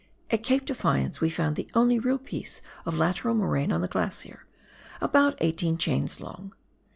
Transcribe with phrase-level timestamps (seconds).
[0.31, 4.47] At Cape Defiance we found the only real piece of lateral moraine on the glacier—
[4.99, 6.55] about eighteen chains long.